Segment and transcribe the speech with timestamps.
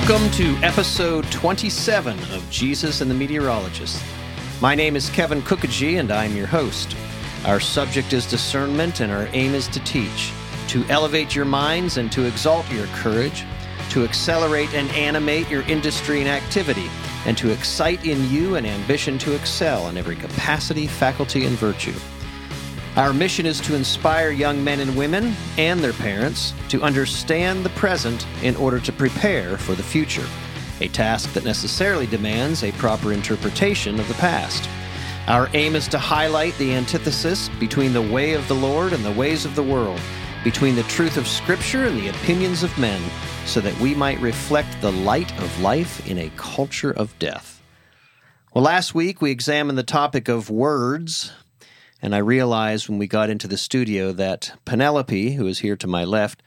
[0.00, 4.02] Welcome to episode 27 of Jesus and the Meteorologist.
[4.60, 6.96] My name is Kevin Kookogey and I'm your host.
[7.44, 10.32] Our subject is discernment and our aim is to teach,
[10.68, 13.44] to elevate your minds and to exalt your courage,
[13.90, 16.88] to accelerate and animate your industry and activity,
[17.26, 21.94] and to excite in you an ambition to excel in every capacity, faculty, and virtue.
[22.96, 27.70] Our mission is to inspire young men and women and their parents to understand the
[27.70, 30.26] present in order to prepare for the future,
[30.80, 34.68] a task that necessarily demands a proper interpretation of the past.
[35.28, 39.12] Our aim is to highlight the antithesis between the way of the Lord and the
[39.12, 40.00] ways of the world,
[40.42, 43.00] between the truth of Scripture and the opinions of men,
[43.46, 47.62] so that we might reflect the light of life in a culture of death.
[48.52, 51.32] Well, last week we examined the topic of words,
[52.02, 55.86] and I realized when we got into the studio that Penelope, who is here to
[55.86, 56.42] my left,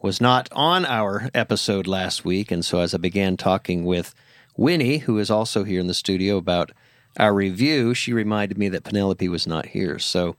[0.00, 2.50] was not on our episode last week.
[2.50, 4.14] And so as I began talking with
[4.56, 6.72] Winnie, who is also here in the studio, about
[7.18, 9.98] our review, she reminded me that Penelope was not here.
[9.98, 10.36] So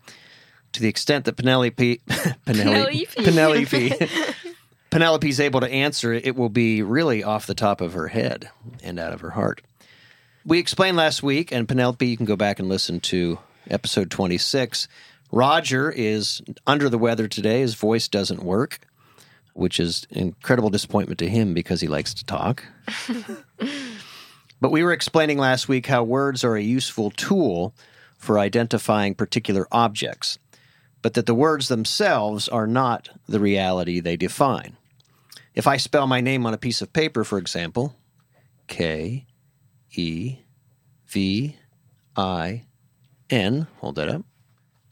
[0.74, 2.02] to the extent that Penelope
[2.46, 3.94] Penelope Penelope
[4.90, 8.50] Penelope's able to answer it, it will be really off the top of her head
[8.82, 9.62] and out of her heart.
[10.46, 13.38] We explained last week, and Penelope, you can go back and listen to
[13.70, 14.88] episode 26.
[15.32, 17.62] Roger is under the weather today.
[17.62, 18.80] His voice doesn't work,
[19.54, 22.64] which is incredible disappointment to him because he likes to talk.
[24.62, 27.74] but we were explaining last week how words are a useful tool
[28.18, 30.40] for identifying particular objects,
[31.02, 34.76] but that the words themselves are not the reality they define.
[35.54, 37.96] If I spell my name on a piece of paper, for example,
[38.68, 39.26] K
[39.92, 40.38] E
[41.08, 41.58] V
[42.16, 42.64] I
[43.30, 44.24] N, hold that up.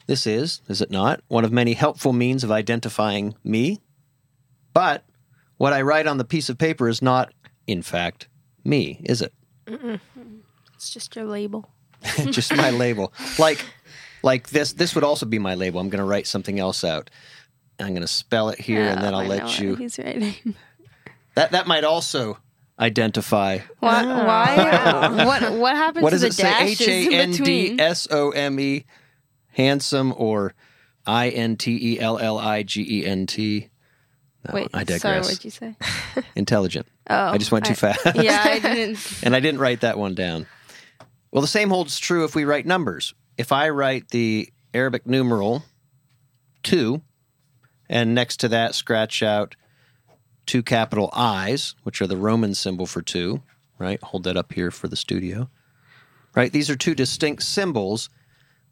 [0.07, 3.81] This is, is it not, one of many helpful means of identifying me?
[4.73, 5.03] But
[5.57, 7.33] what I write on the piece of paper is not,
[7.65, 8.29] in fact,
[8.63, 9.33] me, is it?
[9.65, 9.99] Mm-mm.
[10.75, 11.69] It's just your label.
[12.29, 13.11] just my label.
[13.39, 13.65] Like
[14.23, 15.79] like this this would also be my label.
[15.79, 17.09] I'm going to write something else out.
[17.79, 19.99] I'm going to spell it here and oh, then I'll I let know you He's
[19.99, 20.55] writing.
[21.35, 22.37] That that might also
[22.79, 24.03] identify Why?
[24.03, 24.25] Oh.
[24.25, 25.25] why?
[25.25, 25.53] What?
[25.53, 26.43] What happened what to the it say?
[26.43, 27.79] dashes H A in N D between?
[27.79, 28.85] S O M E,
[29.53, 30.53] handsome, or
[31.05, 33.69] I N T E L L I G E N T.
[34.47, 35.01] No, Wait, I digress.
[35.01, 35.19] sorry.
[35.21, 35.75] What'd you say?
[36.35, 36.87] Intelligent.
[37.09, 38.15] Oh, I just went too I- fast.
[38.15, 39.23] Yeah, I didn't.
[39.23, 40.45] and I didn't write that one down.
[41.31, 43.13] Well, the same holds true if we write numbers.
[43.37, 45.63] If I write the Arabic numeral
[46.63, 47.01] two,
[47.89, 49.55] and next to that scratch out
[50.47, 53.43] two capital I's, which are the Roman symbol for two,
[53.77, 54.01] right?
[54.01, 55.49] Hold that up here for the studio.
[56.35, 56.51] Right?
[56.51, 58.09] These are two distinct symbols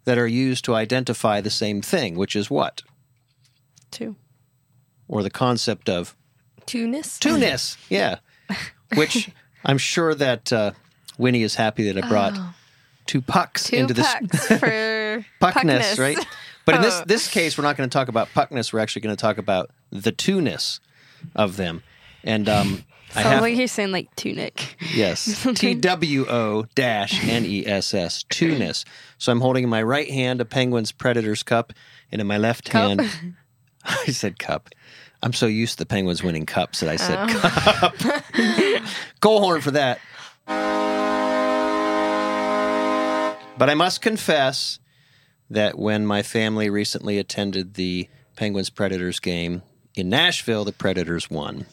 [0.05, 2.83] that are used to identify the same thing, which is what?
[3.91, 4.15] Two.
[5.07, 6.15] Or the concept of
[6.65, 7.19] Tunis.
[7.19, 8.17] Tunis, yeah.
[8.95, 9.29] Which
[9.63, 10.71] I'm sure that uh,
[11.17, 12.37] Winnie is happy that I brought
[13.05, 15.99] two pucks Two into this pucks for puckness, puckness.
[15.99, 16.27] right?
[16.65, 17.03] But in this Oh.
[17.05, 18.71] this case, we're not going to talk about puckness.
[18.73, 20.79] We're actually going to talk about the two-ness
[21.35, 21.83] of them.
[22.23, 24.75] And um, I Sounds have like you're saying like tunic.
[24.93, 28.83] yes, T W O dash N E S S two-ness.
[29.17, 31.71] So I'm holding in my right hand a Penguins Predators cup,
[32.11, 32.99] and in my left Cup?
[32.99, 33.35] hand,
[33.83, 34.69] I said cup.
[35.23, 37.91] I'm so used to the Penguins winning cups that I said Oh.
[37.93, 38.83] cup.
[39.21, 39.99] Goal horn for that.
[43.57, 44.79] But I must confess
[45.49, 49.61] that when my family recently attended the Penguins Predators game
[49.95, 51.65] in Nashville, the Predators won.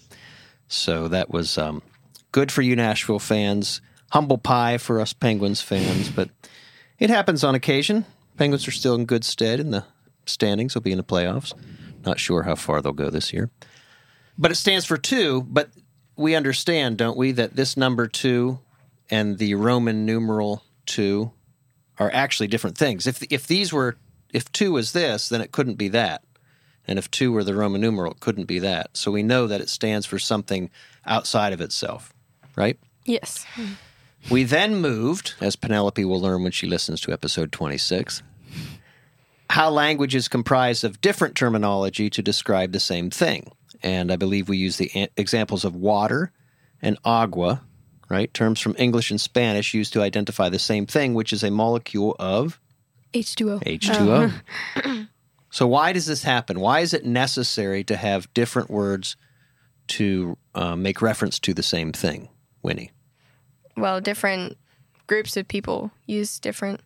[0.69, 1.83] So that was um,
[2.31, 3.81] good for you, Nashville fans.
[4.11, 6.29] Humble pie for us Penguins fans, but
[6.99, 8.05] it happens on occasion.
[8.37, 9.85] Penguins are still in good stead in the
[10.27, 10.75] standings.
[10.75, 11.53] They'll be in the playoffs.
[12.05, 13.51] Not sure how far they'll go this year.
[14.37, 15.43] But it stands for two.
[15.43, 15.71] But
[16.17, 18.59] we understand, don't we, that this number two
[19.11, 21.33] and the Roman numeral two
[21.99, 23.07] are actually different things.
[23.07, 23.97] If if these were
[24.33, 26.23] if two was this, then it couldn't be that.
[26.87, 28.97] And if two were the Roman numeral, it couldn't be that.
[28.97, 30.71] So we know that it stands for something
[31.07, 32.13] outside of itself,
[32.57, 32.79] right?
[33.05, 33.47] Yes.
[34.31, 38.23] We then moved, as Penelope will learn when she listens to episode 26,
[39.51, 43.51] how language is comprised of different terminology to describe the same thing.
[43.83, 46.33] And I believe we use the examples of water
[46.81, 47.63] and agua,
[48.09, 48.33] right?
[48.33, 52.17] Terms from English and Spanish used to identify the same thing, which is a molecule
[52.19, 52.61] of
[53.13, 53.63] H2O.
[53.65, 55.09] H2O.
[55.53, 56.59] so, why does this happen?
[56.59, 59.17] Why is it necessary to have different words
[59.89, 62.29] to uh, make reference to the same thing,
[62.63, 62.91] Winnie?
[63.77, 64.57] well, different
[65.07, 66.81] groups of people use different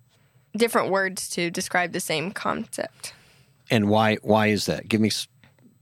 [0.56, 3.14] different words to describe the same concept.
[3.70, 4.88] And why why is that?
[4.88, 5.10] Give me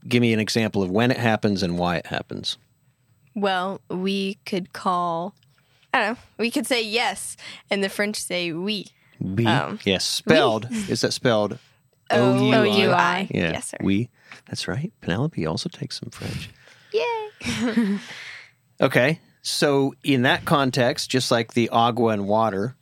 [0.07, 2.57] give me an example of when it happens and why it happens.
[3.33, 5.35] Well, we could call.
[5.93, 6.19] I don't know.
[6.37, 7.37] We could say yes,
[7.69, 8.87] and the French say oui.
[9.19, 9.45] We.
[9.45, 10.67] Um, yes, spelled.
[10.89, 11.57] Is that spelled?
[12.11, 12.63] O.
[12.63, 13.27] U I.
[13.31, 13.51] Yeah.
[13.53, 13.77] Yes, sir.
[13.81, 14.09] We.
[14.47, 14.91] That's right.
[15.01, 16.49] Penelope also takes some French.
[16.93, 17.99] Yay.
[18.81, 19.19] Okay.
[19.41, 22.75] So, in that context, just like the agua and water,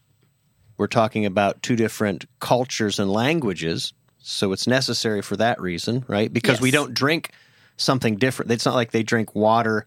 [0.78, 3.94] we're talking about two different cultures and languages.
[4.20, 6.32] So, it's necessary for that reason, right?
[6.32, 7.32] Because we don't drink
[7.78, 8.50] something different.
[8.52, 9.86] It's not like they drink water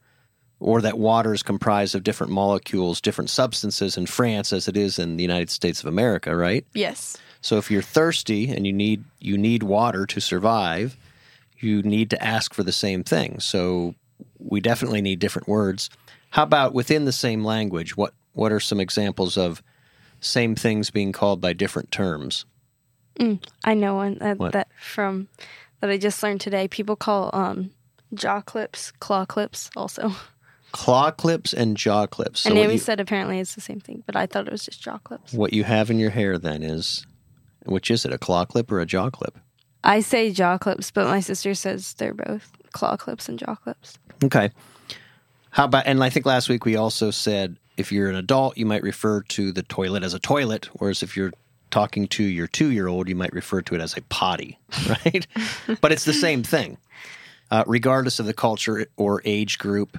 [0.60, 4.98] or that water is comprised of different molecules, different substances in France as it is
[4.98, 6.66] in the United States of America, right?
[6.74, 7.16] Yes.
[7.40, 10.96] So if you're thirsty and you need you need water to survive,
[11.58, 13.40] you need to ask for the same thing.
[13.40, 13.94] So
[14.38, 15.90] we definitely need different words.
[16.30, 17.96] How about within the same language?
[17.96, 19.62] What what are some examples of
[20.20, 22.44] same things being called by different terms?
[23.64, 25.28] I know one that, that from
[25.80, 26.68] that I just learned today.
[26.68, 27.70] People call um
[28.14, 30.12] jaw clips claw clips also.
[30.72, 32.40] Claw clips and jaw clips.
[32.40, 34.66] So and Amy you, said apparently it's the same thing, but I thought it was
[34.66, 35.32] just jaw clips.
[35.32, 37.06] what you have in your hair then is
[37.66, 39.38] which is it, a claw clip or a jaw clip?
[39.84, 43.98] I say jaw clips, but my sister says they're both claw clips and jaw clips.
[44.24, 44.50] Okay.
[45.50, 48.66] How about, and I think last week we also said if you're an adult, you
[48.66, 51.32] might refer to the toilet as a toilet, whereas if you're
[51.70, 54.58] talking to your two year old, you might refer to it as a potty,
[54.88, 55.26] right?
[55.80, 56.78] but it's the same thing,
[57.50, 59.98] uh, regardless of the culture or age group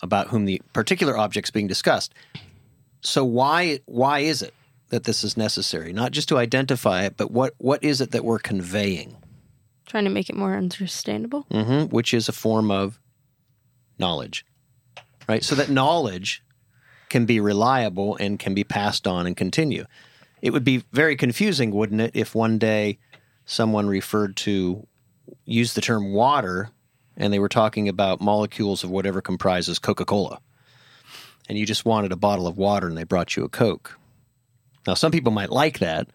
[0.00, 2.14] about whom the particular object's being discussed.
[3.00, 4.54] So why why is it
[4.90, 5.92] that this is necessary?
[5.92, 9.16] Not just to identify it, but what what is it that we're conveying?
[9.86, 11.42] Trying to make it more understandable.
[11.50, 12.98] hmm which is a form of
[13.98, 14.44] knowledge,
[15.28, 15.42] right?
[15.42, 16.42] So that knowledge
[17.08, 19.84] can be reliable and can be passed on and continue.
[20.42, 22.98] It would be very confusing, wouldn't it, if one day
[23.46, 24.86] someone referred to,
[25.44, 26.70] used the term water,
[27.16, 30.38] and they were talking about molecules of whatever comprises Coca Cola.
[31.48, 33.98] And you just wanted a bottle of water and they brought you a Coke.
[34.88, 36.08] Now, some people might like that,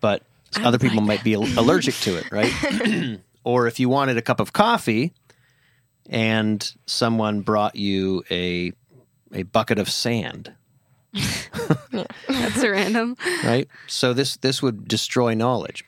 [0.00, 0.22] but
[0.62, 3.18] other people might be allergic to it, right?
[3.44, 5.12] or if you wanted a cup of coffee
[6.08, 8.72] and someone brought you a
[9.32, 10.52] a bucket of sand,
[12.28, 13.16] That's random.
[13.42, 13.66] right?
[13.88, 15.84] So this this would destroy knowledge.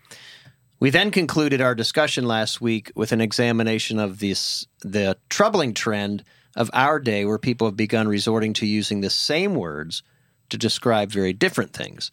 [0.81, 6.25] We then concluded our discussion last week with an examination of this the troubling trend
[6.57, 10.03] of our day where people have begun resorting to using the same words
[10.55, 12.11] to describe very different things.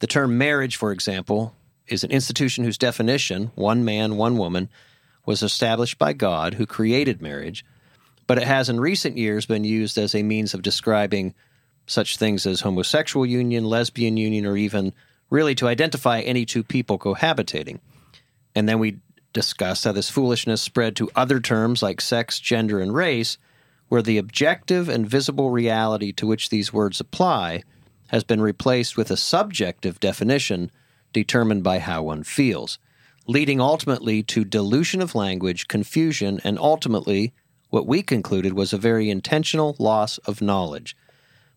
[0.00, 1.54] The term marriage, for example,
[1.86, 4.68] is an institution whose definition, one man, one woman,
[5.24, 7.64] was established by God who created marriage,
[8.26, 11.34] but it has in recent years been used as a means of describing
[11.86, 14.92] such things as homosexual union, lesbian union, or even
[15.28, 17.80] really to identify any two people cohabitating.
[18.54, 18.98] And then we
[19.32, 23.38] discussed how this foolishness spread to other terms like sex, gender, and race,
[23.90, 27.60] where the objective and visible reality to which these words apply
[28.06, 30.70] has been replaced with a subjective definition
[31.12, 32.78] determined by how one feels,
[33.26, 37.34] leading ultimately to dilution of language, confusion, and ultimately
[37.70, 40.96] what we concluded was a very intentional loss of knowledge,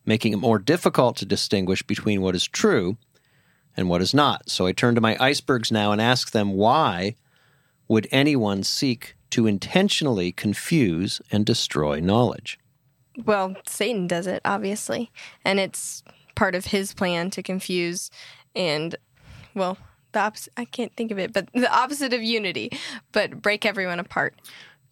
[0.03, 2.97] making it more difficult to distinguish between what is true
[3.77, 4.50] and what is not.
[4.50, 7.15] So I turn to my icebergs now and ask them why
[7.88, 12.59] would anyone seek to intentionally confuse and destroy knowledge?
[13.25, 15.11] Well, Satan does it, obviously.
[15.43, 16.03] And it's
[16.35, 18.11] part of his plan to confuse
[18.55, 18.95] and,
[19.55, 19.79] well,
[20.11, 22.71] the opposite, I can't think of it, but the opposite of unity,
[23.11, 24.35] but break everyone apart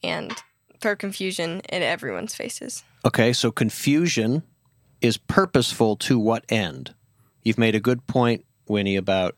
[0.03, 0.33] and
[0.79, 2.83] throw confusion in everyone's faces.
[3.05, 4.41] Okay, so confusion
[5.01, 6.95] is purposeful to what end?
[7.43, 9.35] You've made a good point, Winnie, about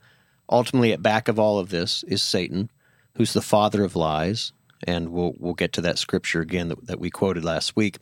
[0.50, 2.72] ultimately at back of all of this is Satan,
[3.15, 4.53] who's the father of lies,
[4.88, 7.98] and we'll we'll get to that scripture again that, that we quoted last week.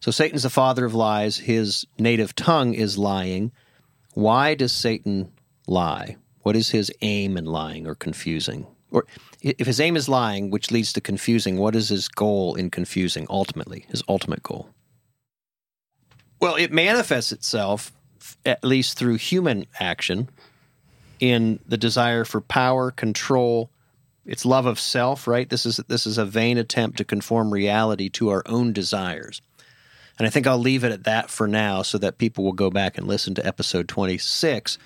[0.00, 1.38] So Satan's the father of lies.
[1.38, 3.52] His native tongue is lying.
[4.14, 5.32] Why does Satan
[5.66, 6.16] lie?
[6.42, 8.66] What is his aim in lying or confusing?
[8.90, 9.04] Or
[9.42, 13.26] if his aim is lying, which leads to confusing, what is his goal in confusing
[13.28, 13.84] ultimately?
[13.88, 14.68] His ultimate goal?
[16.40, 17.92] Well, it manifests itself,
[18.46, 20.30] at least through human action,
[21.20, 23.70] in the desire for power, control,
[24.28, 25.26] its love of self.
[25.26, 25.50] Right.
[25.50, 29.42] This is this is a vain attempt to conform reality to our own desires.
[30.18, 32.70] And I think I'll leave it at that for now, so that people will go
[32.70, 34.78] back and listen to episode twenty six.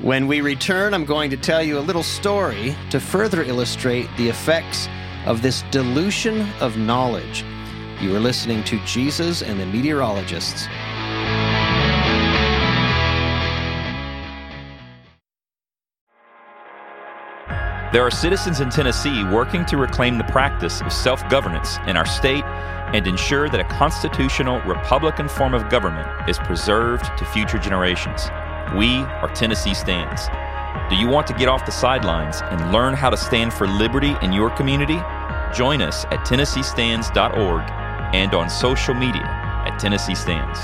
[0.00, 4.28] When we return, I'm going to tell you a little story to further illustrate the
[4.28, 4.88] effects
[5.26, 7.44] of this dilution of knowledge.
[8.00, 10.66] You are listening to Jesus and the Meteorologists.
[17.92, 22.06] There are citizens in Tennessee working to reclaim the practice of self governance in our
[22.06, 22.44] state
[22.94, 28.28] and ensure that a constitutional Republican form of government is preserved to future generations.
[28.76, 30.28] We are Tennessee Stands.
[30.88, 34.14] Do you want to get off the sidelines and learn how to stand for liberty
[34.22, 35.00] in your community?
[35.52, 37.70] Join us at TennesseeStands.org
[38.14, 39.26] and on social media
[39.66, 40.60] at Tennessee Stands.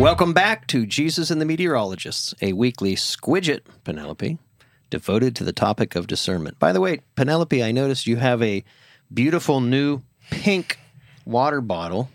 [0.00, 4.38] Welcome back to Jesus and the Meteorologists, a weekly squidget, Penelope,
[4.88, 6.58] devoted to the topic of discernment.
[6.58, 8.64] By the way, Penelope, I noticed you have a
[9.12, 10.78] beautiful new pink
[11.26, 12.08] water bottle,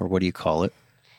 [0.00, 0.72] or what do you call it?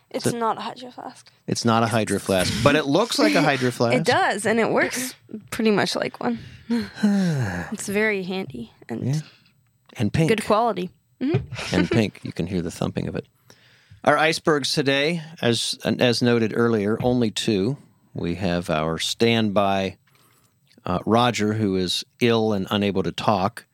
[0.09, 1.31] It's not a hydro flask.
[1.47, 3.95] It's not a hydro flask, but it looks like a hydro flask.
[3.95, 5.15] It does, and it works
[5.51, 6.37] pretty much like one.
[6.69, 9.21] it's very handy and Yeah.
[9.95, 10.27] And pink.
[10.27, 10.89] good quality.
[11.21, 11.75] Mm-hmm.
[11.75, 12.19] and pink.
[12.23, 13.25] You can hear the thumping of it.
[14.05, 17.77] Our icebergs today, as as noted earlier, only two.
[18.13, 19.95] We have our standby
[20.85, 23.65] uh, Roger, who is ill and unable to talk,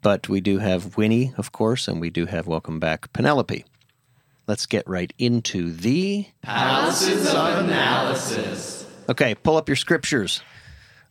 [0.00, 3.64] but we do have Winnie, of course, and we do have welcome back Penelope.
[4.46, 8.86] Let's get right into the palaces of analysis.
[9.08, 10.40] Okay, pull up your scriptures.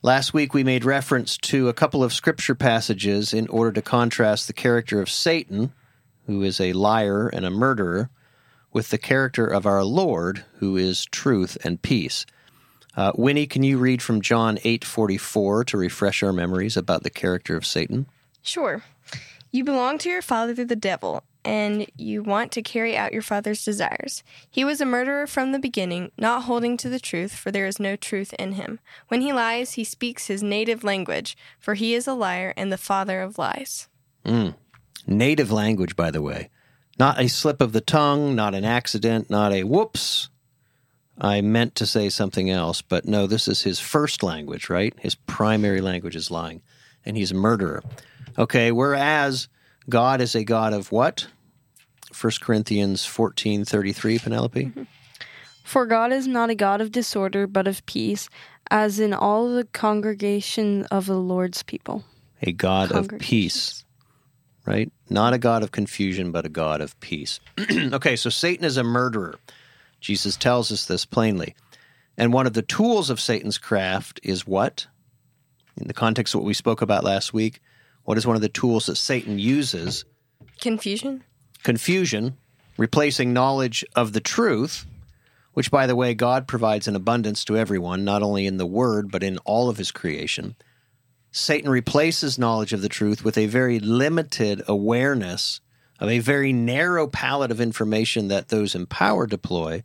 [0.02, 4.48] Last week we made reference to a couple of scripture passages in order to contrast
[4.48, 5.74] the character of Satan,
[6.28, 8.10] who is a liar and a murderer,
[8.74, 12.26] with the character of our Lord, who is truth and peace.
[12.96, 17.56] Uh, Winnie, can you read from John 8:44 to refresh our memories about the character
[17.56, 18.08] of Satan?
[18.42, 18.84] Sure.
[19.52, 23.64] You belong to your father, the devil, and you want to carry out your father's
[23.64, 24.24] desires.
[24.50, 27.80] He was a murderer from the beginning, not holding to the truth, for there is
[27.80, 28.80] no truth in him.
[29.10, 32.78] When he lies, he speaks his native language, for he is a liar and the
[32.78, 33.88] father of lies.
[34.26, 34.56] Mm.
[35.06, 36.50] Native language, by the way.
[37.00, 40.30] Not a slip of the tongue, not an accident, not a whoops.
[41.18, 44.94] I meant to say something else, but no, this is his first language, right?
[45.00, 46.62] His primary language is lying,
[47.06, 47.84] and he's a murderer.
[48.38, 49.48] Okay, whereas
[49.90, 51.28] God is a God of what?
[52.20, 54.66] 1 Corinthians 14:33, Penelope.
[54.66, 54.84] Mm-hmm.
[55.64, 58.30] For God is not a God of disorder, but of peace,
[58.70, 62.04] as in all the congregation of the Lord's people.
[62.42, 63.86] A God of peace,
[64.66, 64.92] right?
[65.10, 67.40] Not a God of confusion, but a God of peace.
[67.72, 69.36] okay, so Satan is a murderer.
[70.00, 71.56] Jesus tells us this plainly.
[72.18, 74.88] And one of the tools of Satan's craft is what?
[75.78, 77.62] In the context of what we spoke about last week,
[78.04, 80.06] what is one of the tools that Satan uses?
[80.60, 81.24] Confusion?
[81.64, 82.38] Confusion,
[82.78, 84.86] replacing knowledge of the truth,
[85.54, 89.12] which, by the way, God provides in abundance to everyone, not only in the Word,
[89.12, 90.56] but in all of His creation.
[91.36, 95.62] Satan replaces knowledge of the truth with a very limited awareness
[96.00, 99.84] of a very narrow palette of information that those in power deploy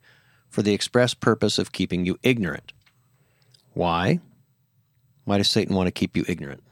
[0.50, 2.74] for the express purpose of keeping you ignorant.
[3.72, 4.20] Why?
[5.24, 6.62] Why does Satan want to keep you ignorant?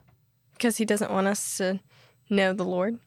[0.52, 1.80] Because he doesn't want us to
[2.28, 2.99] know the Lord.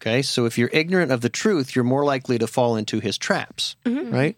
[0.00, 3.16] Okay, so if you're ignorant of the truth, you're more likely to fall into his
[3.16, 4.12] traps, mm-hmm.
[4.12, 4.36] right?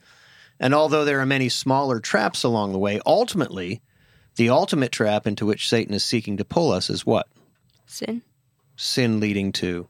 [0.60, 3.80] And although there are many smaller traps along the way, ultimately,
[4.38, 7.28] the ultimate trap into which Satan is seeking to pull us is what?
[7.86, 8.22] Sin.
[8.76, 9.88] Sin leading to.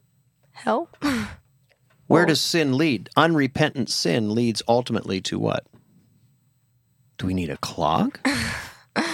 [0.53, 0.89] Hell?
[2.07, 3.11] Where does sin lead?
[3.15, 5.67] Unrepentant sin leads ultimately to what?
[7.19, 8.27] Do we need a clock?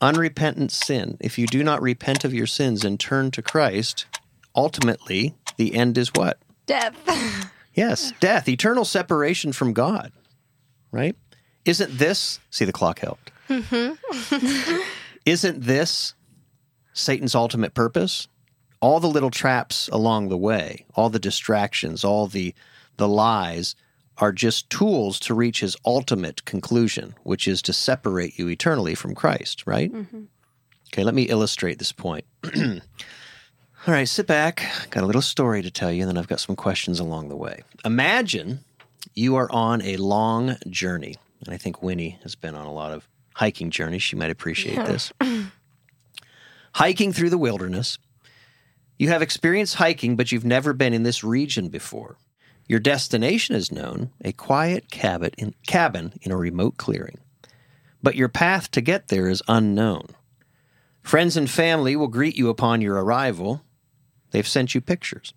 [0.00, 1.16] Unrepentant sin.
[1.20, 4.06] If you do not repent of your sins and turn to Christ,
[4.56, 6.38] ultimately the end is what?
[6.66, 6.96] Death.
[7.76, 10.10] Yes, death, eternal separation from God.
[10.90, 11.14] Right?
[11.66, 13.32] Isn't this, see, the clock helped.
[13.48, 14.80] Mm-hmm.
[15.26, 16.14] Isn't this
[16.92, 18.28] Satan's ultimate purpose?
[18.80, 22.54] All the little traps along the way, all the distractions, all the,
[22.96, 23.74] the lies
[24.18, 29.14] are just tools to reach his ultimate conclusion, which is to separate you eternally from
[29.14, 29.92] Christ, right?
[29.92, 30.24] Mm-hmm.
[30.92, 32.24] Okay, let me illustrate this point.
[32.54, 34.64] All right, sit back.
[34.90, 37.36] Got a little story to tell you, and then I've got some questions along the
[37.36, 37.62] way.
[37.84, 38.60] Imagine
[39.14, 42.92] you are on a long journey, and I think Winnie has been on a lot
[42.92, 44.02] of hiking journeys.
[44.02, 45.12] She might appreciate this.
[46.74, 47.98] hiking through the wilderness.
[48.98, 52.16] You have experienced hiking, but you've never been in this region before.
[52.68, 57.18] Your destination is known a quiet cabin in, cabin in a remote clearing.
[58.02, 60.08] But your path to get there is unknown.
[61.02, 63.62] Friends and family will greet you upon your arrival.
[64.32, 65.32] They've sent you pictures.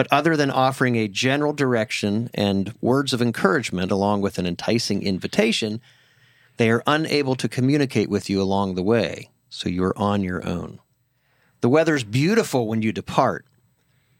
[0.00, 5.02] But other than offering a general direction and words of encouragement along with an enticing
[5.02, 5.82] invitation,
[6.56, 10.80] they are unable to communicate with you along the way, so you're on your own.
[11.60, 13.44] The weather's beautiful when you depart,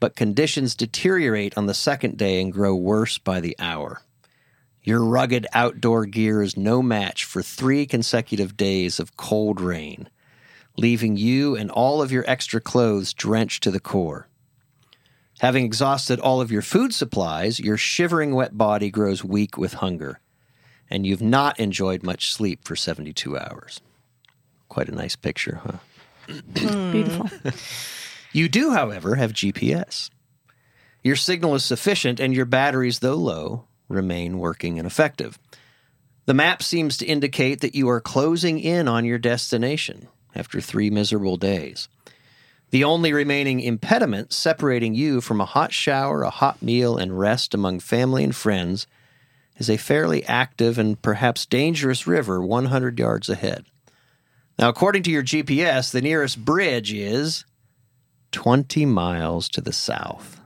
[0.00, 4.02] but conditions deteriorate on the second day and grow worse by the hour.
[4.82, 10.10] Your rugged outdoor gear is no match for three consecutive days of cold rain,
[10.76, 14.26] leaving you and all of your extra clothes drenched to the core.
[15.40, 20.20] Having exhausted all of your food supplies, your shivering wet body grows weak with hunger,
[20.90, 23.80] and you've not enjoyed much sleep for 72 hours.
[24.68, 25.78] Quite a nice picture, huh?
[26.28, 26.92] Mm.
[26.92, 27.30] Beautiful.
[28.32, 30.08] You do, however, have GPS.
[31.02, 35.36] Your signal is sufficient, and your batteries, though low, remain working and effective.
[36.26, 40.90] The map seems to indicate that you are closing in on your destination after three
[40.90, 41.88] miserable days.
[42.70, 47.52] The only remaining impediment separating you from a hot shower, a hot meal, and rest
[47.52, 48.86] among family and friends
[49.56, 53.64] is a fairly active and perhaps dangerous river 100 yards ahead.
[54.58, 57.44] Now, according to your GPS, the nearest bridge is
[58.32, 60.40] 20 miles to the south,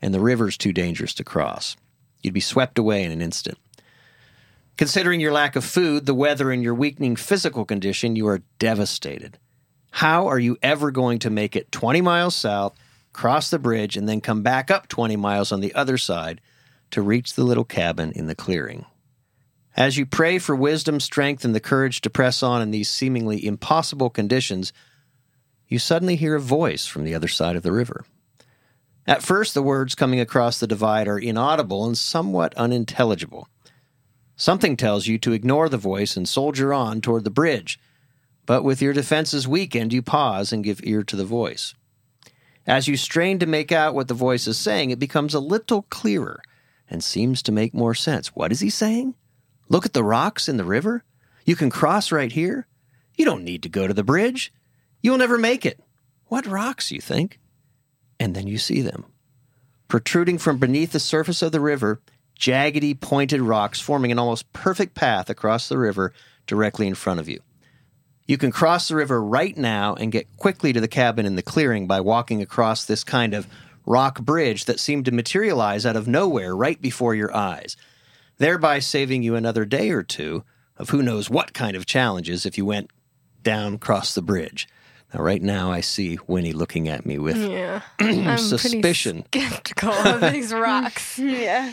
[0.00, 1.76] and the river's too dangerous to cross.
[2.22, 3.58] You'd be swept away in an instant.
[4.78, 9.38] Considering your lack of food, the weather, and your weakening physical condition, you are devastated.
[9.90, 12.74] How are you ever going to make it 20 miles south,
[13.12, 16.40] cross the bridge, and then come back up 20 miles on the other side
[16.90, 18.84] to reach the little cabin in the clearing?
[19.76, 23.44] As you pray for wisdom, strength, and the courage to press on in these seemingly
[23.46, 24.72] impossible conditions,
[25.68, 28.04] you suddenly hear a voice from the other side of the river.
[29.06, 33.48] At first, the words coming across the divide are inaudible and somewhat unintelligible.
[34.34, 37.78] Something tells you to ignore the voice and soldier on toward the bridge,
[38.46, 41.74] but with your defenses weakened, you pause and give ear to the voice.
[42.66, 45.82] As you strain to make out what the voice is saying, it becomes a little
[45.82, 46.40] clearer
[46.88, 48.34] and seems to make more sense.
[48.34, 49.14] What is he saying?
[49.68, 51.04] Look at the rocks in the river.
[51.44, 52.66] You can cross right here.
[53.16, 54.52] You don't need to go to the bridge.
[55.00, 55.80] You'll never make it.
[56.26, 57.38] What rocks, you think?
[58.18, 59.04] And then you see them.
[59.88, 62.00] Protruding from beneath the surface of the river,
[62.38, 66.12] jaggedy, pointed rocks forming an almost perfect path across the river
[66.46, 67.40] directly in front of you.
[68.26, 71.42] You can cross the river right now and get quickly to the cabin in the
[71.42, 73.46] clearing by walking across this kind of
[73.84, 77.76] rock bridge that seemed to materialize out of nowhere right before your eyes,
[78.38, 80.42] thereby saving you another day or two
[80.76, 82.90] of who knows what kind of challenges if you went
[83.44, 84.68] down across the bridge.
[85.14, 87.82] Now, right now, I see Winnie looking at me with Yeah.
[88.00, 89.24] I'm suspicion.
[89.30, 91.16] pretty skeptical of these rocks.
[91.16, 91.72] yeah.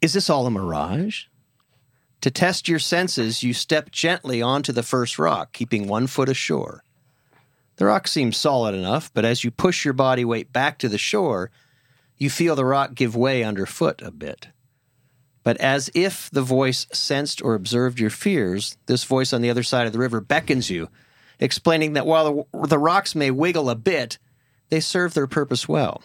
[0.00, 1.24] Is this all a mirage?
[2.22, 6.84] To test your senses, you step gently onto the first rock, keeping one foot ashore.
[7.76, 10.98] The rock seems solid enough, but as you push your body weight back to the
[10.98, 11.50] shore,
[12.18, 14.48] you feel the rock give way underfoot a bit.
[15.42, 19.62] But as if the voice sensed or observed your fears, this voice on the other
[19.62, 20.90] side of the river beckons you,
[21.38, 24.18] explaining that while the, rocks may wiggle a bit,
[24.68, 26.02] they serve their purpose well.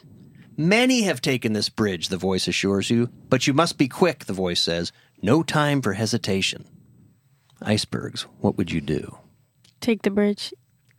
[0.55, 4.31] Many have taken this bridge, the voice assures you, but you must be quick, the
[4.31, 4.93] voice says.
[5.21, 6.65] No time for hesitation.
[7.61, 9.17] Icebergs, what would you do?
[9.81, 10.53] Take the bridge.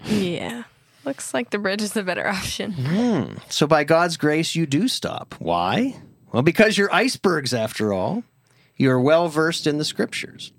[0.05, 0.64] yeah.
[1.05, 2.72] Looks like the bridge is the better option.
[2.72, 3.35] Hmm.
[3.48, 5.35] So, by God's grace, you do stop.
[5.38, 5.96] Why?
[6.33, 8.24] Well, because you're icebergs, after all.
[8.76, 10.52] You are well versed in the scriptures.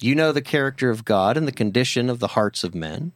[0.00, 3.12] You know the character of God and the condition of the hearts of men.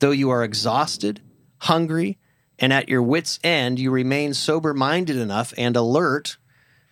[0.00, 1.20] Though you are exhausted,
[1.58, 2.18] hungry,
[2.58, 6.36] and at your wits' end, you remain sober minded enough and alert,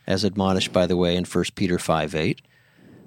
[0.08, 2.40] as admonished, by the way, in 1 Peter 5 8,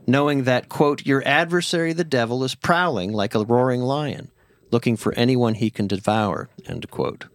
[0.05, 4.31] knowing that, quote, your adversary the devil is prowling like a roaring lion,
[4.69, 7.25] looking for anyone he can devour, end quote.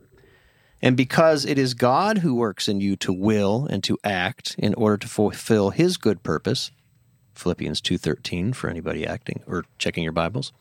[0.81, 4.72] And because it is God who works in you to will and to act in
[4.74, 6.70] order to fulfill his good purpose,
[7.35, 10.52] Philippians 2:13 for anybody acting or checking your Bibles.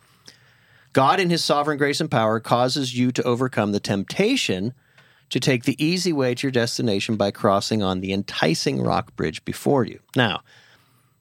[0.94, 4.74] God in his sovereign grace and power causes you to overcome the temptation
[5.30, 9.44] to take the easy way to your destination by crossing on the enticing rock bridge
[9.46, 10.00] before you.
[10.16, 10.42] Now,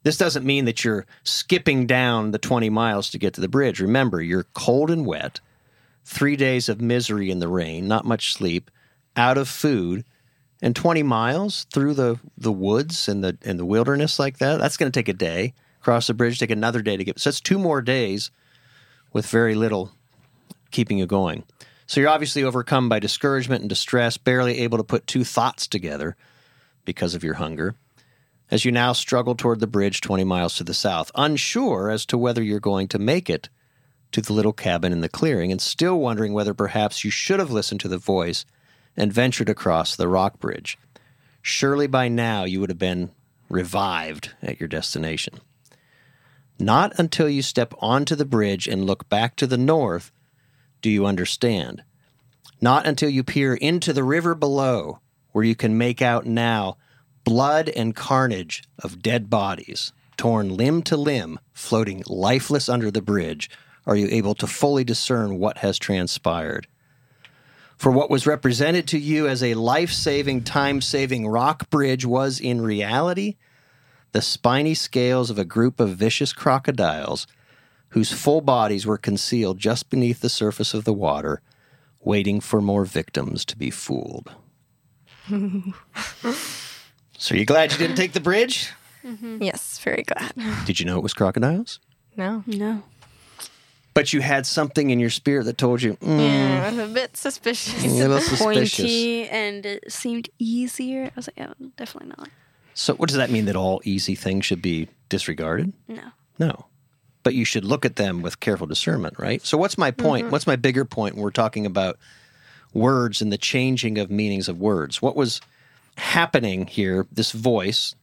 [0.03, 3.79] this doesn't mean that you're skipping down the 20 miles to get to the bridge.
[3.79, 5.39] Remember, you're cold and wet,
[6.03, 8.69] 3 days of misery in the rain, not much sleep,
[9.15, 10.05] out of food,
[10.61, 14.59] and 20 miles through the, the woods and the and the wilderness like that.
[14.59, 15.53] That's going to take a day.
[15.81, 17.19] Cross the bridge, take another day to get.
[17.19, 18.31] So that's two more days
[19.13, 19.91] with very little
[20.71, 21.43] keeping you going.
[21.87, 26.15] So you're obviously overcome by discouragement and distress, barely able to put two thoughts together
[26.83, 27.75] because of your hunger.
[28.49, 32.17] As you now struggle toward the bridge 20 miles to the south, unsure as to
[32.17, 33.49] whether you're going to make it
[34.11, 37.51] to the little cabin in the clearing, and still wondering whether perhaps you should have
[37.51, 38.45] listened to the voice
[38.95, 40.77] and ventured across the rock bridge.
[41.41, 43.11] Surely by now you would have been
[43.49, 45.39] revived at your destination.
[46.57, 50.11] Not until you step onto the bridge and look back to the north
[50.85, 51.83] do you understand.
[52.61, 54.99] Not until you peer into the river below,
[55.31, 56.77] where you can make out now
[57.23, 63.49] blood and carnage of dead bodies torn limb to limb, floating lifeless under the bridge,
[63.87, 66.67] are you able to fully discern what has transpired.
[67.75, 72.39] For what was represented to you as a life saving, time saving rock bridge was
[72.39, 73.37] in reality
[74.11, 77.25] the spiny scales of a group of vicious crocodiles
[77.95, 81.41] whose full bodies were concealed just beneath the surface of the water,
[82.01, 84.31] waiting for more victims to be fooled.
[87.17, 88.71] so, are you glad you didn't take the bridge?
[89.39, 90.33] Yes, very glad.
[90.65, 91.79] Did you know it was crocodiles?
[92.17, 92.43] No.
[92.45, 92.83] No.
[93.93, 96.93] But you had something in your spirit that told you, mm, Yeah, I was a
[96.93, 97.81] bit suspicious.
[97.81, 98.77] a little suspicious.
[98.77, 101.05] Pointy and it seemed easier.
[101.05, 102.27] I was like, oh, definitely not.
[102.73, 105.71] So, what does that mean that all easy things should be disregarded?
[105.87, 106.09] No.
[106.37, 106.65] No.
[107.25, 109.43] But you should look at them with careful discernment, right?
[109.43, 110.25] So, what's my point?
[110.25, 110.31] Mm-hmm.
[110.31, 111.97] What's my bigger point when we're talking about
[112.71, 115.01] words and the changing of meanings of words?
[115.01, 115.41] What was
[115.97, 117.07] happening here?
[117.11, 117.95] This voice,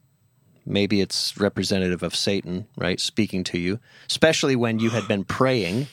[0.66, 2.98] maybe it's representative of Satan, right?
[2.98, 3.78] Speaking to you,
[4.10, 5.86] especially when you had been praying,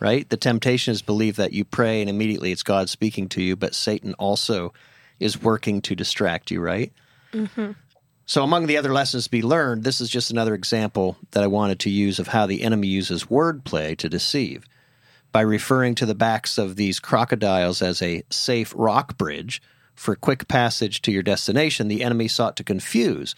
[0.00, 0.26] right?
[0.26, 3.74] The temptation is believe that you pray and immediately it's God speaking to you, but
[3.74, 4.72] Satan also
[5.20, 6.90] is working to distract you, right?
[7.34, 7.72] Mm-hmm.
[8.32, 11.48] So, among the other lessons to be learned, this is just another example that I
[11.48, 14.64] wanted to use of how the enemy uses wordplay to deceive.
[15.32, 19.60] By referring to the backs of these crocodiles as a safe rock bridge
[19.94, 23.34] for quick passage to your destination, the enemy sought to confuse,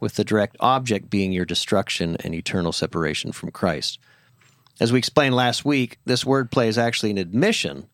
[0.00, 3.98] with the direct object being your destruction and eternal separation from Christ.
[4.78, 7.88] As we explained last week, this wordplay is actually an admission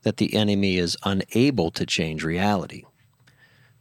[0.00, 2.84] that the enemy is unable to change reality.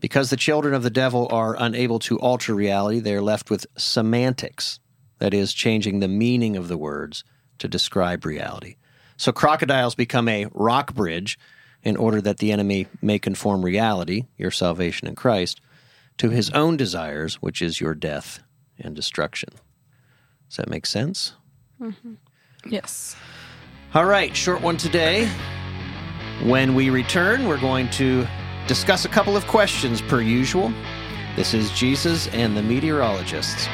[0.04, 3.66] Because the children of the devil are unable to alter reality, they are left with
[3.78, 4.82] semantics,
[5.20, 7.24] that is, changing the meaning of the words
[7.60, 8.76] to describe reality.
[9.16, 11.40] So crocodiles become a rock bridge
[11.84, 15.62] in order that the enemy may conform reality, your salvation in Christ,
[16.18, 18.44] to his own desires, which is your death
[18.78, 19.52] and destruction.
[20.50, 21.32] Does that make sense?
[21.80, 22.16] Mm-hmm.
[22.66, 23.16] Yes.
[23.94, 25.30] All right, short one today.
[26.44, 28.28] When we return, we're going to
[28.68, 30.74] discuss a couple of questions per usual.
[31.36, 33.68] This is Jesus and the meteorologists.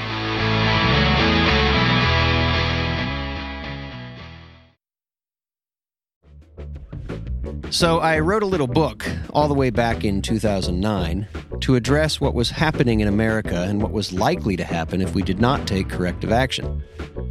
[7.71, 11.27] So, I wrote a little book all the way back in 2009
[11.61, 15.21] to address what was happening in America and what was likely to happen if we
[15.21, 16.83] did not take corrective action.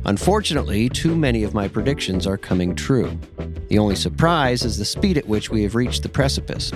[0.05, 3.19] Unfortunately, too many of my predictions are coming true.
[3.69, 6.73] The only surprise is the speed at which we have reached the precipice.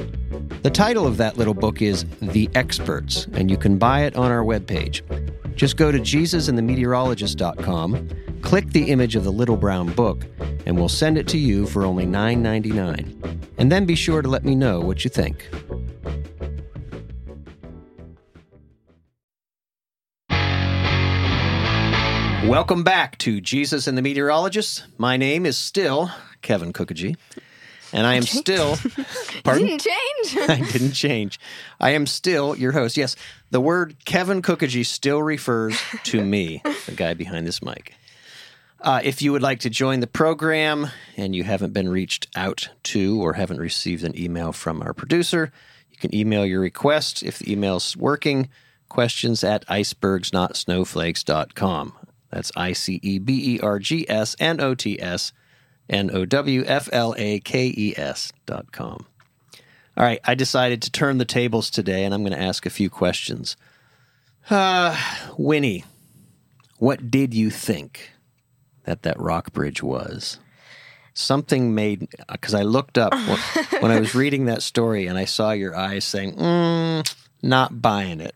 [0.62, 4.30] The title of that little book is The Experts, and you can buy it on
[4.30, 5.02] our webpage.
[5.56, 8.08] Just go to jesusandthemeteorologist.com,
[8.42, 10.24] click the image of the little brown book,
[10.64, 13.40] and we'll send it to you for only $9.99.
[13.58, 15.50] And then be sure to let me know what you think.
[22.46, 24.84] Welcome back to Jesus and the Meteorologist.
[24.96, 27.16] My name is still Kevin Kookogey,
[27.92, 28.78] and I am still.
[29.44, 29.66] Pardon?
[29.66, 30.36] Didn't change.
[30.48, 31.38] I didn't change.
[31.80, 32.96] I am still your host.
[32.96, 33.16] Yes,
[33.50, 37.94] the word Kevin Kookogey still refers to me, the guy behind this mic.
[38.80, 42.68] Uh, if you would like to join the program and you haven't been reached out
[42.82, 45.52] to or haven't received an email from our producer,
[45.90, 48.48] you can email your request if the email's working.
[48.88, 51.92] Questions at icebergsnotsnowflakes.com.
[52.30, 55.32] That's I C E B E R G S N O T S
[55.88, 59.06] N O W F L A K E S dot com.
[59.96, 62.70] All right, I decided to turn the tables today and I'm going to ask a
[62.70, 63.56] few questions.
[64.48, 64.96] Uh,
[65.36, 65.84] Winnie,
[66.78, 68.10] what did you think
[68.84, 70.38] that that rock bridge was?
[71.14, 73.38] Something made, because I looked up when,
[73.82, 78.22] when I was reading that story and I saw your eyes saying, mm, not buying
[78.22, 78.34] it.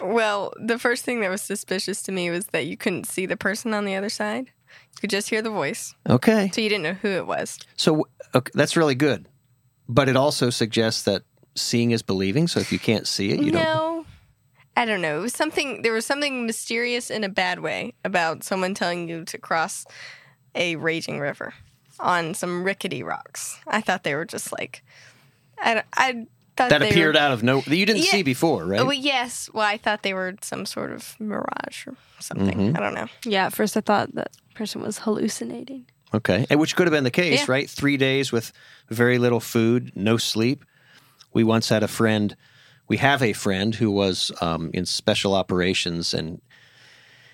[0.00, 3.36] well, the first thing that was suspicious to me was that you couldn't see the
[3.36, 4.50] person on the other side.
[5.00, 5.94] Could just hear the voice.
[6.08, 6.50] Okay.
[6.52, 7.58] So you didn't know who it was.
[7.76, 9.28] So okay, that's really good.
[9.88, 11.22] But it also suggests that
[11.54, 12.48] seeing is believing.
[12.48, 13.62] So if you can't see it, you don't.
[13.62, 14.06] no.
[14.78, 15.18] I don't know.
[15.18, 19.24] It was something there was something mysterious in a bad way about someone telling you
[19.24, 19.86] to cross
[20.54, 21.54] a raging river
[21.98, 23.58] on some rickety rocks.
[23.66, 24.82] I thought they were just like
[25.58, 26.26] I, I
[26.56, 27.62] thought That they appeared were, out of no.
[27.66, 28.10] You didn't Yeah.
[28.10, 28.80] see before, right?
[28.80, 29.50] Oh, well, yes.
[29.52, 32.56] Well, I thought they were some sort of mirage or something.
[32.58, 32.76] Mm-hmm.
[32.76, 33.06] I don't know.
[33.24, 35.86] Yeah, at first I thought that person was hallucinating.
[36.14, 36.46] Okay.
[36.48, 37.46] And which could have been the case, Yeah.
[37.48, 37.68] right?
[37.68, 38.52] Three days with
[38.88, 40.64] very little food, no sleep.
[41.34, 42.34] We once had a friend,
[42.88, 46.40] we have a friend who was um, in special operations and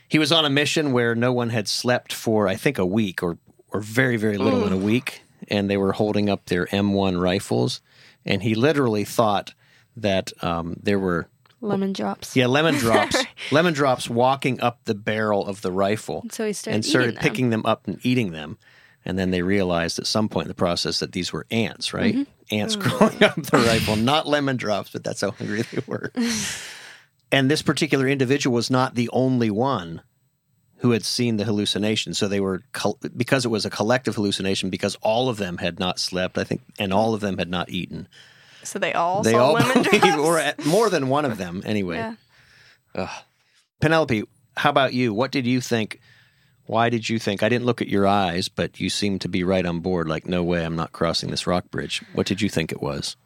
[0.09, 3.23] he was on a mission where no one had slept for, I think, a week
[3.23, 3.39] or,
[3.71, 5.23] or very, very little in a week.
[5.49, 7.81] And they were holding up their M1 rifles.
[8.25, 9.55] And he literally thought
[9.97, 11.29] that um, there were
[11.61, 12.35] Lemon drops.
[12.35, 13.17] Yeah, lemon drops.
[13.53, 17.23] lemon drops walking up the barrel of the rifle So he started and started them.
[17.23, 18.59] picking them up and eating them.
[19.05, 22.15] And then they realized at some point in the process that these were ants, right?
[22.15, 22.55] Mm-hmm.
[22.55, 22.83] Ants Mm.
[22.83, 26.13] crawling up the rifle, not lemon drops, but that's how hungry they were.
[27.33, 30.03] and this particular individual was not the only one
[30.83, 32.13] who had seen the hallucination.
[32.13, 32.63] So they were,
[33.17, 36.61] because it was a collective hallucination, because all of them had not slept, I think,
[36.77, 38.09] and all of them had not eaten.
[38.65, 41.63] So they all They saw all lemon believe, or at, more than one of them
[41.65, 42.15] anyway.
[42.97, 43.11] Yeah.
[43.81, 44.25] Penelope,
[44.57, 45.15] how about you?
[45.15, 46.01] What did you think?
[46.67, 47.45] Why did you think?
[47.45, 50.09] I didn't look at your eyes, but you seemed to be right on board.
[50.09, 52.03] Like, no way, I'm not crossing this rock bridge.
[52.13, 53.17] What did you think it was?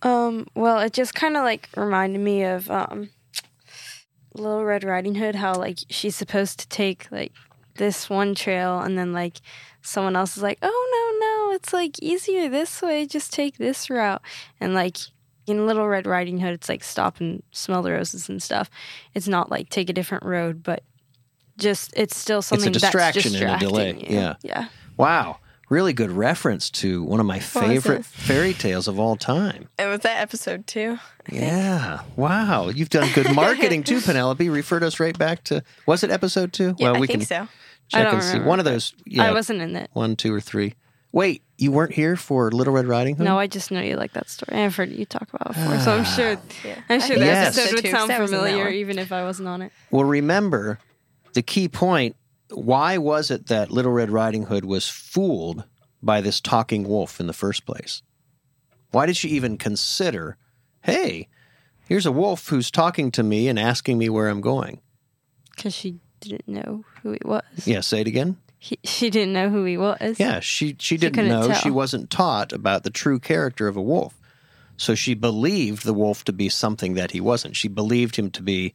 [0.00, 3.10] Um, well, it just kind of like reminded me of um,
[4.38, 5.34] Little Red Riding Hood.
[5.34, 7.32] How like she's supposed to take like
[7.76, 9.38] this one trail, and then like
[9.82, 13.06] someone else is like, "Oh no, no, it's like easier this way.
[13.06, 14.22] Just take this route."
[14.60, 14.96] And like
[15.46, 18.70] in Little Red Riding Hood, it's like stop and smell the roses and stuff.
[19.14, 20.82] It's not like take a different road, but
[21.58, 24.08] just it's still something distraction that's and a distracting delay.
[24.10, 24.16] you.
[24.16, 24.34] Yeah.
[24.42, 24.68] yeah.
[24.96, 29.68] Wow, really good reference to one of my was favorite fairy tales of all time.
[29.78, 30.98] And was that episode two?
[31.30, 32.00] Yeah.
[32.16, 32.68] Wow.
[32.68, 34.48] You've done good marketing too, Penelope.
[34.48, 36.74] Referred us right back to was it episode two?
[36.78, 37.36] Yeah, well, I we think can so.
[37.36, 37.48] I
[37.88, 38.28] check don't and see.
[38.30, 38.94] remember, One of those.
[39.04, 39.24] Yeah.
[39.24, 39.90] I wasn't in it.
[39.92, 40.74] One, two, or three.
[41.12, 43.24] Wait, you weren't here for Little Red Riding Hood?
[43.24, 44.60] No, I just know you like that story.
[44.62, 46.04] I've heard you talk about it before, so I'm ah.
[46.04, 46.30] sure.
[46.64, 46.78] Yeah.
[46.88, 47.56] I'm I sure think the Yes.
[47.58, 48.74] episode would sound that was in that familiar, one.
[48.74, 49.72] even if I wasn't on it.
[49.90, 50.78] Well, remember
[51.32, 52.16] the key point.
[52.50, 55.64] Why was it that Little Red Riding Hood was fooled
[56.02, 58.02] by this talking wolf in the first place?
[58.92, 60.36] Why did she even consider,
[60.82, 61.28] hey,
[61.86, 64.80] here's a wolf who's talking to me and asking me where I'm going?
[65.54, 67.42] Because she didn't know who he was.
[67.64, 68.36] Yeah, say it again.
[68.58, 70.18] He, she didn't know who he was.
[70.18, 71.46] Yeah, she she didn't couldn't know.
[71.48, 71.56] tell.
[71.56, 74.18] She wasn't taught about the true character of a wolf.
[74.76, 77.56] So she believed the wolf to be something that he wasn't.
[77.56, 78.74] She believed him to be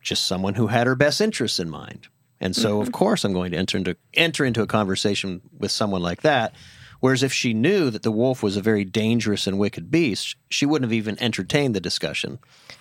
[0.00, 2.08] just someone who had her best interests in mind.
[2.44, 6.02] And so of course I'm going to enter into enter into a conversation with someone
[6.02, 6.54] like that.
[7.00, 10.64] Whereas if she knew that the wolf was a very dangerous and wicked beast, she
[10.64, 12.38] wouldn't have even entertained the discussion.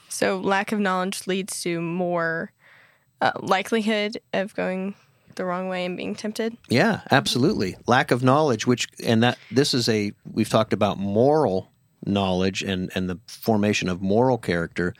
[0.10, 2.52] So lack of knowledge leads to more
[3.21, 4.95] uh, likelihood of going
[5.36, 6.58] the wrong way and being tempted.
[6.69, 7.76] Yeah, absolutely.
[7.88, 11.71] Lack of knowledge, which and that this is a we've talked about moral
[12.06, 14.93] knowledge and and the formation of moral character.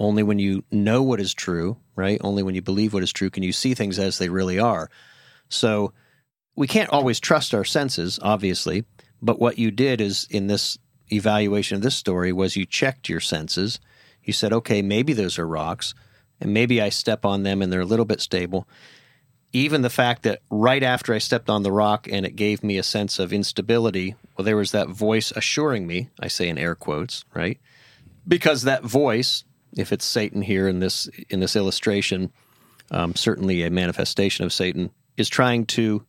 [0.00, 2.20] Only when you know what is true, right?
[2.24, 4.90] Only when you believe what is true can you see things as they really are.
[5.48, 5.92] So
[6.56, 8.84] we can't always trust our senses, obviously,
[9.22, 10.78] but what you did is in this
[11.12, 13.78] evaluation of this story was you checked your senses.
[14.24, 15.94] You said, "Okay, maybe those are rocks,
[16.40, 18.66] and maybe I step on them and they're a little bit stable."
[19.52, 22.78] even the fact that right after I stepped on the rock and it gave me
[22.78, 26.74] a sense of instability, well, there was that voice assuring me, I say in air
[26.74, 27.58] quotes, right?
[28.26, 29.44] Because that voice,
[29.76, 32.32] if it's Satan here in this in this illustration,
[32.90, 36.04] um, certainly a manifestation of Satan, is trying to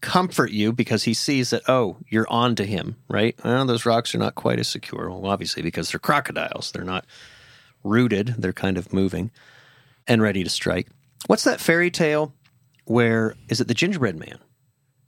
[0.00, 4.14] comfort you because he sees that oh you're on to him right well, those rocks
[4.14, 7.04] are not quite as secure well obviously because they're crocodiles they're not
[7.84, 9.30] rooted they're kind of moving
[10.08, 10.88] and ready to strike
[11.26, 12.32] What's that fairy tale
[12.84, 14.38] where is it the gingerbread man?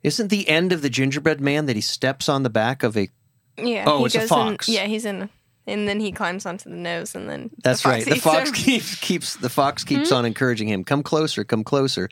[0.02, 3.08] Isn't the end of the gingerbread man that he steps on the back of a
[3.56, 3.84] Yeah.
[3.86, 4.68] Oh, he it's a fox.
[4.68, 5.28] In, yeah, he's in,
[5.66, 8.04] and then he climbs onto the nose, and then That's the right.
[8.04, 8.54] The fox him.
[8.54, 12.08] keeps keeps the fox keeps on encouraging him, come closer, come closer.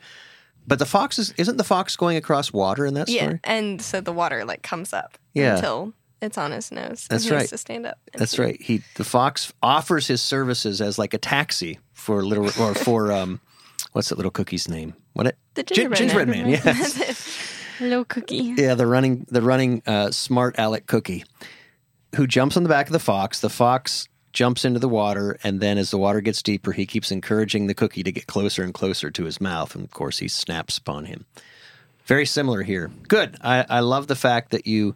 [0.67, 3.39] But the fox is isn't the fox going across water in that Yeah, story?
[3.43, 5.55] and so the water like comes up Yeah.
[5.55, 7.07] until it's on his nose.
[7.09, 7.39] That's and he right.
[7.41, 7.97] Has to stand up.
[8.13, 8.61] That's right.
[8.61, 13.41] He the fox offers his services as like a taxi for little or for um
[13.93, 14.93] what's that little cookie's name?
[15.13, 16.63] What it The Gin- gingerbread, gingerbread man, yes.
[16.63, 17.47] That's it.
[17.79, 18.53] Hello, Cookie.
[18.55, 21.25] Yeah, the running the running uh, smart Alec cookie,
[22.15, 23.39] who jumps on the back of the fox.
[23.39, 27.11] The fox jumps into the water, and then as the water gets deeper, he keeps
[27.11, 30.27] encouraging the cookie to get closer and closer to his mouth, and of course, he
[30.27, 31.25] snaps upon him.
[32.05, 32.91] Very similar here.
[33.07, 33.37] Good.
[33.41, 34.95] I, I love the fact that you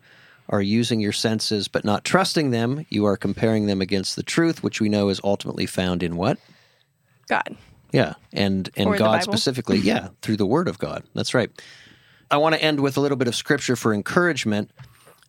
[0.50, 2.86] are using your senses but not trusting them.
[2.90, 6.38] You are comparing them against the truth, which we know is ultimately found in what?
[7.28, 7.56] God.
[7.92, 11.04] Yeah, and and Or God specifically, yeah, through the Word of God.
[11.14, 11.50] That's right.
[12.30, 14.72] I want to end with a little bit of scripture for encouragement,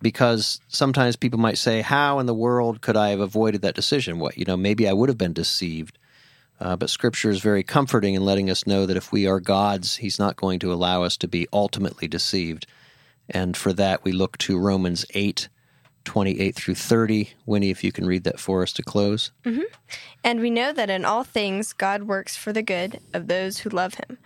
[0.03, 4.19] because sometimes people might say, "How in the world could I have avoided that decision?
[4.19, 5.99] What you know, maybe I would have been deceived."
[6.59, 9.97] Uh, but Scripture is very comforting in letting us know that if we are God's,
[9.97, 12.67] He's not going to allow us to be ultimately deceived.
[13.29, 15.49] And for that, we look to Romans eight,
[16.05, 17.35] twenty-eight through thirty.
[17.45, 19.33] Winnie, if you can read that for us to close.
[20.25, 23.71] And we know that in all things God works for the good of those who
[23.71, 24.19] love him,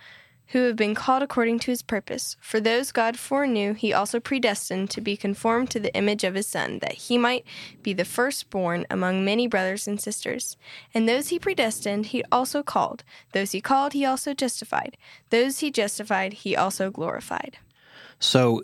[0.51, 2.35] who have been called according to his purpose.
[2.41, 6.47] For those God foreknew, he also predestined to be conformed to the image of his
[6.47, 7.45] Son, that he might
[7.81, 10.57] be the firstborn among many brothers and sisters.
[10.93, 13.03] And those he predestined, he also called.
[13.31, 14.97] Those he called, he also justified.
[15.29, 17.57] Those he justified, he also glorified.
[18.19, 18.63] So,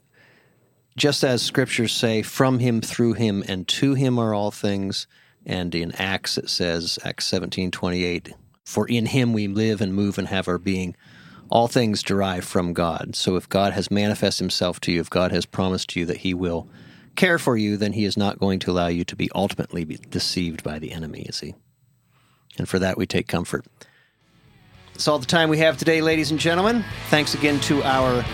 [0.97, 5.08] just as scriptures say, from him, through him, and to him are all things,
[5.45, 8.34] and in Acts it says, Acts seventeen twenty eight,
[8.65, 10.95] for in him we live and move and have our being
[11.49, 13.15] all things derive from God.
[13.15, 16.33] So if God has manifested himself to you, if God has promised you that he
[16.33, 16.67] will
[17.15, 20.63] care for you, then he is not going to allow you to be ultimately deceived
[20.63, 21.55] by the enemy, is he?
[22.57, 23.65] And for that we take comfort.
[24.93, 26.83] That's all the time we have today, ladies and gentlemen.
[27.10, 28.25] Thanks again to our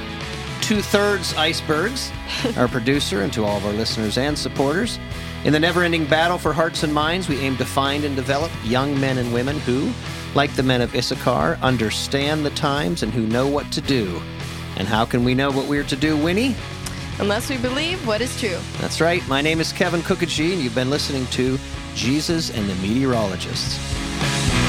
[0.62, 2.10] two thirds icebergs,
[2.58, 4.97] our producer, and to all of our listeners and supporters.
[5.43, 8.49] In the never ending battle for hearts and minds, we aim to find and develop
[8.63, 9.91] young men and women who,
[10.36, 14.22] like the men of Issachar, understand the times and who know what to do.
[14.78, 16.56] And how can we know what we're to do, Winnie?
[17.19, 18.58] Unless we believe what is true.
[18.80, 19.26] That's right.
[19.28, 21.60] My name is Kevin Kookogey, and you've been listening to
[21.93, 24.62] Jesus and the Meteorologists.